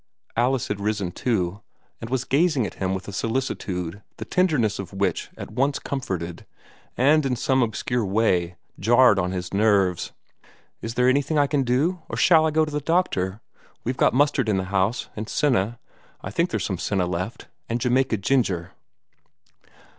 Alice 0.35 0.67
had 0.69 0.79
risen 0.79 1.11
too, 1.11 1.61
and 2.01 2.09
was 2.09 2.23
gazing 2.25 2.65
at 2.65 2.73
him 2.81 2.95
with 2.95 3.07
a 3.07 3.13
solicitude 3.13 4.01
the 4.17 4.25
tenderness 4.25 4.79
of 4.79 4.93
which 4.93 5.29
at 5.37 5.51
once 5.51 5.77
comforted, 5.77 6.43
and 6.97 7.23
in 7.23 7.35
some 7.35 7.61
obscure 7.61 8.03
way 8.03 8.55
jarred 8.79 9.19
on 9.19 9.29
his 9.29 9.53
nerves. 9.53 10.11
"Is 10.81 10.95
there 10.95 11.07
anything 11.07 11.37
I 11.37 11.45
can 11.45 11.61
do 11.61 12.01
or 12.09 12.17
shall 12.17 12.47
I 12.47 12.49
go 12.49 12.65
for 12.65 12.75
a 12.75 12.79
doctor? 12.79 13.41
We've 13.83 13.95
got 13.95 14.11
mustard 14.15 14.49
in 14.49 14.57
the 14.57 14.63
house, 14.73 15.07
and 15.15 15.29
senna 15.29 15.77
I 16.21 16.31
think 16.31 16.49
there's 16.49 16.65
some 16.65 16.79
senna 16.79 17.05
left 17.05 17.47
and 17.69 17.79
Jamaica 17.79 18.17
ginger." 18.17 18.71